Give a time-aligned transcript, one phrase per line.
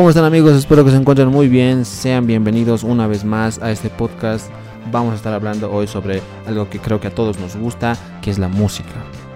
[0.00, 0.54] ¿Cómo están amigos?
[0.54, 1.84] Espero que se encuentren muy bien.
[1.84, 4.50] Sean bienvenidos una vez más a este podcast.
[4.90, 8.30] Vamos a estar hablando hoy sobre algo que creo que a todos nos gusta, que
[8.30, 8.88] es la música.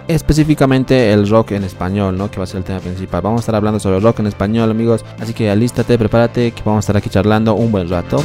[0.09, 2.31] Específicamente el rock en español, ¿no?
[2.31, 3.21] Que va a ser el tema principal.
[3.21, 5.05] Vamos a estar hablando sobre el rock en español, amigos.
[5.21, 8.25] Así que alístate, prepárate, que vamos a estar aquí charlando un buen rato.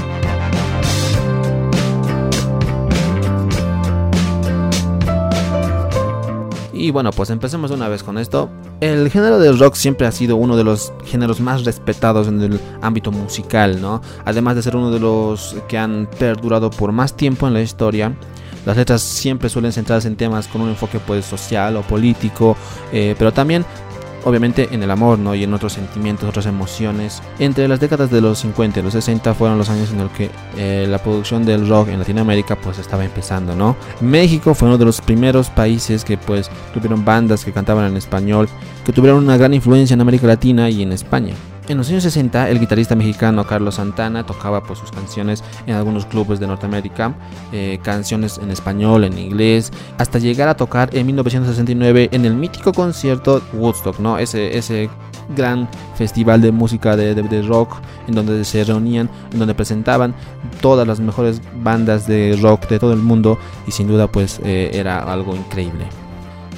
[6.80, 8.50] Y bueno, pues empecemos una vez con esto.
[8.80, 12.58] El género del rock siempre ha sido uno de los géneros más respetados en el
[12.82, 14.02] ámbito musical, ¿no?
[14.24, 18.16] Además de ser uno de los que han perdurado por más tiempo en la historia.
[18.66, 22.56] Las letras siempre suelen centrarse en temas con un enfoque pues social o político,
[22.94, 23.66] eh, pero también
[24.26, 25.36] obviamente en el amor ¿no?
[25.36, 27.22] y en otros sentimientos, otras emociones.
[27.40, 30.30] Entre las décadas de los 50 y los 60 fueron los años en los que
[30.58, 33.76] eh, la producción del rock en Latinoamérica pues estaba empezando, ¿no?
[34.02, 38.50] México fue uno de los primeros países que pues tuvieron bandas que cantaban en español,
[38.86, 41.34] que tuvieron una gran influencia en América Latina y en España.
[41.70, 46.08] En los años 60, el guitarrista mexicano Carlos Santana tocaba pues, sus canciones en algunos
[46.08, 47.14] clubes de Norteamérica,
[47.52, 52.74] eh, canciones en español, en inglés, hasta llegar a tocar en 1969 en el mítico
[52.74, 54.18] concierto Woodstock, ¿no?
[54.18, 54.90] Ese, ese
[55.36, 57.76] gran festival de música de, de, rock
[58.08, 60.16] en donde se reunían, en donde presentaban
[60.62, 64.72] todas las mejores bandas de rock de todo el mundo y sin duda pues eh,
[64.74, 65.86] era algo increíble.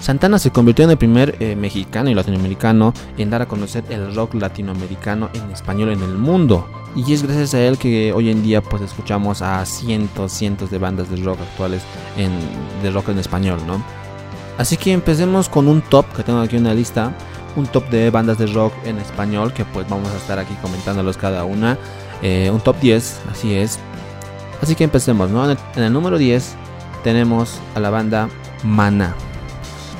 [0.01, 4.15] Santana se convirtió en el primer eh, mexicano y latinoamericano en dar a conocer el
[4.15, 6.67] rock latinoamericano en español en el mundo.
[6.95, 10.79] Y es gracias a él que hoy en día pues escuchamos a cientos, cientos de
[10.79, 11.83] bandas de rock actuales
[12.17, 12.31] en,
[12.81, 13.81] de rock en español, ¿no?
[14.57, 17.13] Así que empecemos con un top que tengo aquí en la lista,
[17.55, 21.15] un top de bandas de rock en español que pues vamos a estar aquí comentándolos
[21.15, 21.77] cada una,
[22.23, 23.79] eh, un top 10, así es.
[24.61, 25.49] Así que empecemos, ¿no?
[25.49, 26.55] En el número 10
[27.03, 28.29] tenemos a la banda
[28.63, 29.15] Mana.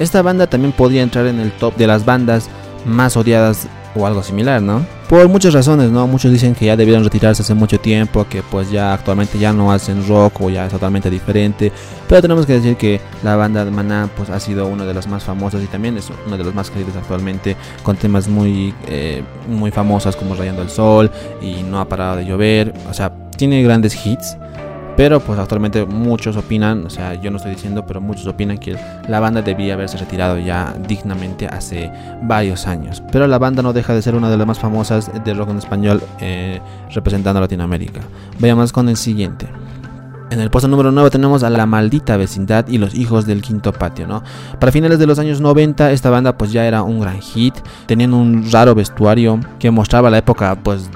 [0.02, 2.50] Esta banda también podría entrar en el top de las bandas
[2.86, 4.84] más odiadas o algo similar, ¿no?
[5.08, 6.08] Por muchas razones, ¿no?
[6.08, 9.72] Muchos dicen que ya debieron retirarse hace mucho tiempo, que pues ya actualmente ya no
[9.72, 11.72] hacen rock o ya es totalmente diferente.
[12.10, 15.06] Pero tenemos que decir que la banda de Maná pues ha sido una de las
[15.08, 19.22] más famosas y también es una de las más queridas actualmente con temas muy, eh,
[19.48, 21.12] muy famosas como Rayando el Sol
[21.44, 22.74] y No ha parado de llover.
[22.90, 24.36] O sea, tiene grandes hits.
[25.02, 28.78] Pero pues actualmente muchos opinan, o sea, yo no estoy diciendo, pero muchos opinan que
[29.08, 31.92] la banda debía haberse retirado ya dignamente hace
[32.22, 33.02] varios años.
[33.12, 35.58] Pero la banda no deja de ser una de las más famosas de rock en
[35.58, 36.62] español eh,
[36.94, 38.02] representando a Latinoamérica.
[38.38, 39.48] Vayamos con el siguiente.
[40.30, 43.74] En el puesto número 9 tenemos a La Maldita Vecindad y Los Hijos del Quinto
[43.74, 44.22] Patio, ¿no?
[44.60, 47.56] Para finales de los años 90 esta banda pues ya era un gran hit,
[47.88, 50.92] tenían un raro vestuario que mostraba la época pues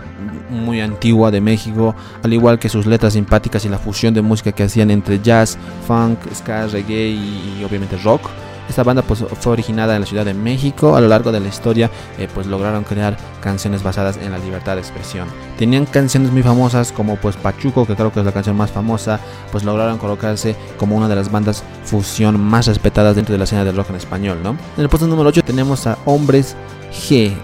[0.55, 4.51] muy antigua de México, al igual que sus letras simpáticas y la fusión de música
[4.51, 5.57] que hacían entre jazz,
[5.87, 8.29] funk, ska, reggae y, obviamente rock.
[8.67, 10.95] Esta banda pues, fue originada en la Ciudad de México.
[10.95, 14.73] A lo largo de la historia eh, pues lograron crear canciones basadas en la libertad
[14.73, 15.27] de expresión.
[15.59, 19.19] Tenían canciones muy famosas como pues Pachuco, que creo que es la canción más famosa,
[19.51, 23.63] pues lograron colocarse como una de las bandas fusión más respetadas dentro de la escena
[23.63, 24.57] del rock en español, ¿no?
[24.77, 26.55] En el puesto número 8 tenemos a Hombres
[26.91, 27.35] G.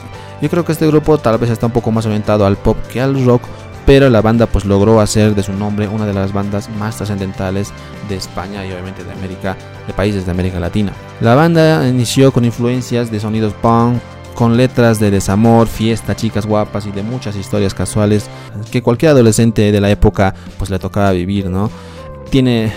[0.41, 2.99] Yo creo que este grupo tal vez está un poco más orientado al pop que
[2.99, 3.43] al rock,
[3.85, 7.71] pero la banda pues logró hacer de su nombre una de las bandas más trascendentales
[8.09, 10.93] de España y obviamente de América, de países de América Latina.
[11.19, 13.99] La banda inició con influencias de sonidos punk,
[14.33, 18.27] con letras de desamor, fiesta, chicas guapas y de muchas historias casuales
[18.71, 21.69] que cualquier adolescente de la época pues le tocaba vivir, ¿no?
[22.29, 22.71] Tiene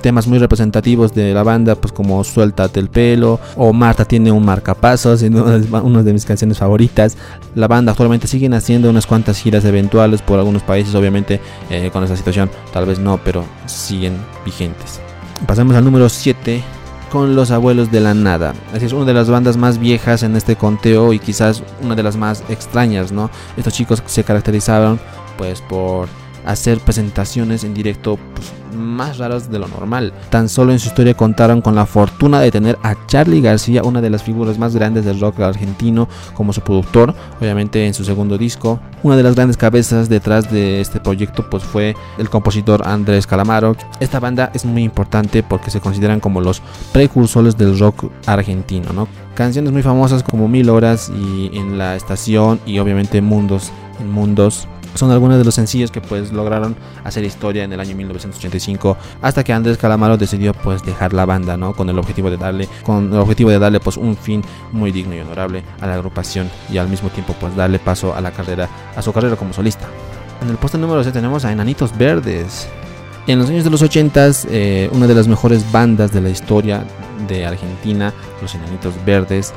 [0.00, 4.44] temas muy representativos de la banda, pues como Suéltate el pelo o Marta tiene un
[4.44, 7.16] marcapasos, una de mis canciones favoritas.
[7.54, 12.02] La banda actualmente siguen haciendo unas cuantas giras eventuales por algunos países, obviamente eh, con
[12.04, 15.00] esta situación tal vez no, pero siguen vigentes.
[15.46, 16.62] Pasamos al número 7
[17.10, 18.54] con Los Abuelos de la Nada.
[18.74, 22.02] Así es una de las bandas más viejas en este conteo y quizás una de
[22.02, 23.30] las más extrañas, ¿no?
[23.56, 25.00] Estos chicos se caracterizaron
[25.36, 26.08] pues por
[26.48, 30.14] hacer presentaciones en directo pues, más raras de lo normal.
[30.30, 34.00] Tan solo en su historia contaron con la fortuna de tener a Charlie García, una
[34.00, 38.38] de las figuras más grandes del rock argentino, como su productor, obviamente en su segundo
[38.38, 38.80] disco.
[39.02, 43.76] Una de las grandes cabezas detrás de este proyecto pues fue el compositor Andrés Calamaro.
[44.00, 46.62] Esta banda es muy importante porque se consideran como los
[46.92, 49.06] precursores del rock argentino, ¿no?
[49.34, 53.70] Canciones muy famosas como Mil Horas y En la Estación y obviamente Mundos,
[54.00, 57.94] en Mundos son algunos de los sencillos que pues lograron hacer historia en el año
[57.96, 61.74] 1985 hasta que Andrés Calamaro decidió pues dejar la banda, ¿no?
[61.74, 64.42] Con el objetivo de darle con el objetivo de darle pues un fin
[64.72, 68.20] muy digno y honorable a la agrupación y al mismo tiempo pues darle paso a
[68.20, 69.86] la carrera a su carrera como solista.
[70.42, 72.68] En el puesto número 6 tenemos a Enanitos Verdes.
[73.26, 76.84] En los años de los 80 eh, una de las mejores bandas de la historia
[77.26, 79.52] de Argentina, los Enanitos Verdes,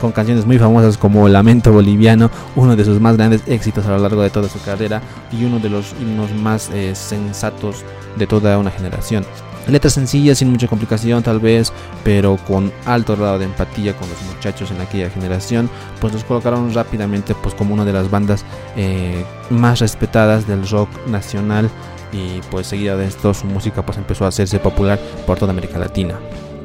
[0.00, 3.98] con canciones muy famosas como Lamento Boliviano, uno de sus más grandes éxitos a lo
[3.98, 5.02] largo de toda su carrera
[5.32, 7.84] y uno de los himnos más eh, sensatos
[8.16, 9.24] de toda una generación.
[9.68, 11.72] Letras sencillas, sin mucha complicación tal vez,
[12.02, 15.68] pero con alto grado de empatía con los muchachos en aquella generación,
[16.00, 18.46] pues los colocaron rápidamente pues como una de las bandas
[18.76, 21.68] eh, más respetadas del rock nacional
[22.12, 25.78] y pues seguida de esto su música pues empezó a hacerse popular por toda América
[25.78, 26.14] Latina.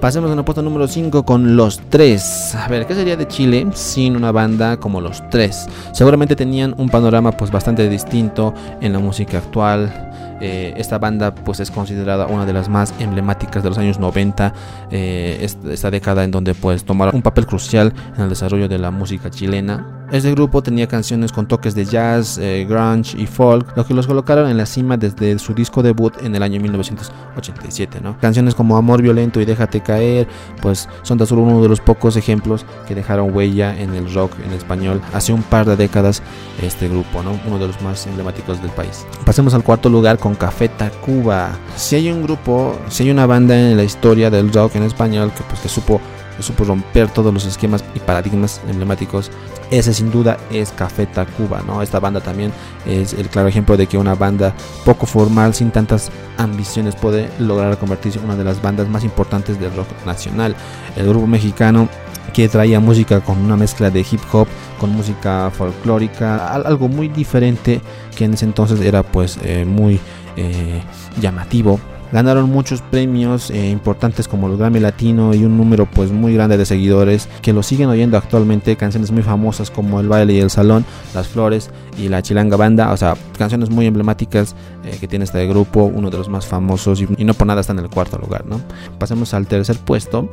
[0.03, 2.53] Pasemos a la puesto número 5 con Los Tres.
[2.55, 5.65] A ver, ¿qué sería de Chile sin una banda como Los Tres?
[5.93, 10.11] Seguramente tenían un panorama pues bastante distinto en la música actual.
[10.41, 14.53] Eh, esta banda pues es considerada una de las más emblemáticas de los años 90,
[14.91, 18.91] eh, esta, década en donde pues tomaron un papel crucial en el desarrollo de la
[18.91, 20.02] música chilena.
[20.11, 24.05] Este grupo tenía canciones con toques de jazz, eh, grunge y folk, lo que los
[24.05, 27.99] colocaron en la cima desde su disco debut en el año 1987.
[28.01, 28.17] ¿no?
[28.19, 30.27] Canciones como Amor Violento y Déjate Caer,
[30.61, 34.33] pues son tan solo uno de los pocos ejemplos que dejaron huella en el rock
[34.45, 36.21] en español hace un par de décadas
[36.61, 37.39] este grupo, ¿no?
[37.47, 39.05] uno de los más emblemáticos del país.
[39.25, 41.51] Pasemos al cuarto lugar con Café Tacuba.
[41.75, 45.31] Si hay un grupo, si hay una banda en la historia del rock en español
[45.35, 45.99] que pues que supo
[46.43, 49.31] supo romper todos los esquemas y paradigmas emblemáticos.
[49.71, 51.81] Ese sin duda es Café Tacuba, ¿no?
[51.81, 52.51] Esta banda también
[52.85, 54.53] es el claro ejemplo de que una banda
[54.85, 59.59] poco formal, sin tantas ambiciones, puede lograr convertirse en una de las bandas más importantes
[59.59, 60.55] del rock nacional.
[60.95, 61.87] El grupo mexicano
[62.33, 64.47] que traía música con una mezcla de hip hop
[64.79, 67.79] con música folclórica, algo muy diferente
[68.15, 69.99] que en ese entonces era pues eh, muy
[70.35, 70.81] eh,
[71.21, 71.79] llamativo
[72.13, 76.57] Ganaron muchos premios eh, importantes como los Grammy Latino y un número pues muy grande
[76.57, 78.75] de seguidores que lo siguen oyendo actualmente.
[78.75, 82.91] Canciones muy famosas como El baile y el salón, Las flores y La chilanga banda.
[82.91, 84.55] O sea, canciones muy emblemáticas
[84.85, 87.61] eh, que tiene este grupo, uno de los más famosos y, y no por nada
[87.61, 88.61] está en el cuarto lugar, ¿no?
[88.99, 90.29] Pasemos al tercer puesto.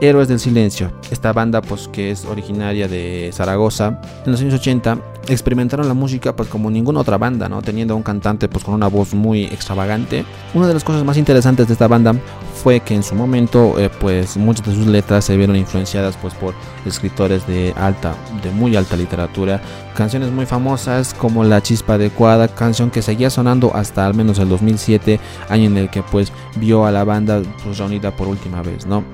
[0.00, 0.92] Héroes del Silencio.
[1.10, 6.34] Esta banda, pues que es originaria de Zaragoza, en los años 80 experimentaron la música
[6.36, 7.62] pues como ninguna otra banda, ¿no?
[7.62, 10.24] Teniendo un cantante pues con una voz muy extravagante.
[10.52, 12.14] Una de las cosas más interesantes de esta banda
[12.62, 16.34] fue que en su momento eh, pues muchas de sus letras se vieron influenciadas pues
[16.34, 16.54] por
[16.86, 19.60] escritores de alta, de muy alta literatura.
[19.96, 24.48] Canciones muy famosas como La Chispa Adecuada, canción que seguía sonando hasta al menos el
[24.48, 28.86] 2007, año en el que pues vio a la banda pues reunida por última vez,
[28.86, 29.04] ¿no?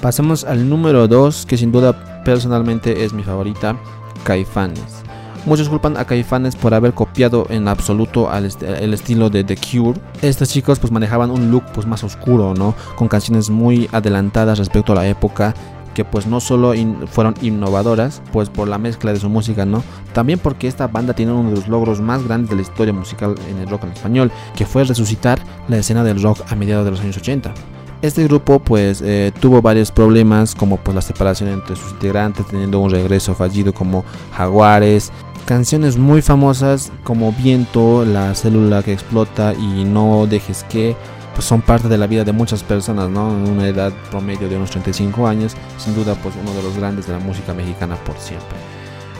[0.00, 3.76] Pasemos al número 2, que sin duda personalmente es mi favorita,
[4.24, 5.02] Caifanes.
[5.46, 10.00] Muchos culpan a Caifanes por haber copiado en absoluto el estilo de The Cure.
[10.22, 12.74] Estos chicos pues manejaban un look pues más oscuro, ¿no?
[12.96, 15.54] Con canciones muy adelantadas respecto a la época
[15.94, 16.74] que pues no solo
[17.06, 19.82] fueron innovadoras, pues por la mezcla de su música, ¿no?
[20.12, 23.34] También porque esta banda tiene uno de los logros más grandes de la historia musical
[23.48, 26.90] en el rock en español, que fue resucitar la escena del rock a mediados de
[26.90, 27.54] los años 80.
[28.02, 32.78] Este grupo pues eh, tuvo varios problemas como pues la separación entre sus integrantes teniendo
[32.78, 34.04] un regreso fallido como
[34.36, 35.10] Jaguares,
[35.46, 40.94] canciones muy famosas como Viento, La célula que explota y No dejes que
[41.34, 43.30] pues son parte de la vida de muchas personas, ¿no?
[43.30, 47.06] En una edad promedio de unos 35 años, sin duda pues uno de los grandes
[47.06, 48.56] de la música mexicana por siempre.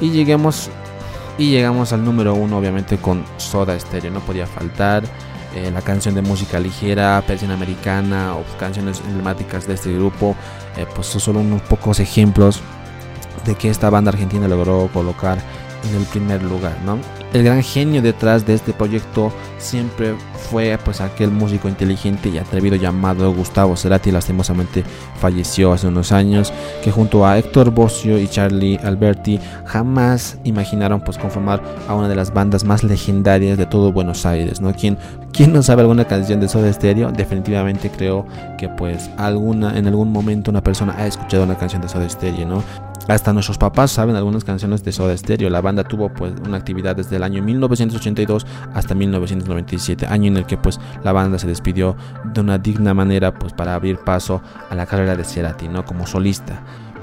[0.01, 0.71] Y lleguemos
[1.39, 5.05] y llegamos al número uno obviamente con Soda Stereo, no podía faltar.
[5.57, 10.37] Eh, la canción de música ligera, Persiana Americana o canciones emblemáticas de este grupo,
[10.77, 12.61] eh, pues son solo unos pocos ejemplos
[13.47, 15.39] de que esta banda argentina logró colocar
[15.89, 16.99] en el primer lugar, ¿no?
[17.33, 20.15] El gran genio detrás de este proyecto siempre
[20.51, 24.85] fue pues aquel músico inteligente y atrevido llamado Gustavo Cerati, lastimosamente
[25.19, 26.53] falleció hace unos años,
[26.83, 32.17] que junto a Héctor Bossio y Charlie Alberti jamás imaginaron pues conformar a una de
[32.17, 34.73] las bandas más legendarias de todo Buenos Aires, ¿no?
[34.73, 34.97] ¿Quién,
[35.33, 37.11] quién no sabe alguna canción de Soda Stereo?
[37.11, 41.89] Definitivamente creo que pues alguna en algún momento una persona ha escuchado una canción de
[41.89, 42.63] Soda Stereo, ¿no?
[43.09, 45.49] Hasta nuestros papás saben algunas canciones de Soda Stereo.
[45.49, 50.47] La banda tuvo pues una actividad desde el año 1982 hasta 1997, año en el
[50.47, 54.75] que pues la banda se despidió de una digna manera pues para abrir paso a
[54.75, 55.85] la carrera de Cerati, ¿no?
[55.85, 56.63] Como solista.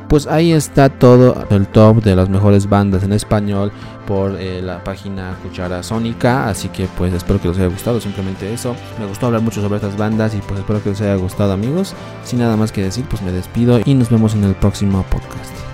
[0.09, 3.71] Pues ahí está todo el top de las mejores bandas en español
[4.05, 6.49] por eh, la página Cuchara Sónica.
[6.49, 8.75] Así que pues espero que les haya gustado, simplemente eso.
[8.99, 11.95] Me gustó hablar mucho sobre estas bandas y pues espero que les haya gustado amigos.
[12.25, 15.72] Sin nada más que decir, pues me despido y nos vemos en el próximo podcast.